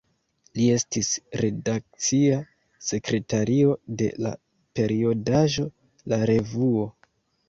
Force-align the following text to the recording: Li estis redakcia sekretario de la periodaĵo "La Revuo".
Li 0.59 0.63
estis 0.75 1.07
redakcia 1.41 2.39
sekretario 2.85 3.75
de 3.99 4.07
la 4.27 4.31
periodaĵo 4.79 5.67
"La 6.15 6.21
Revuo". 6.31 6.87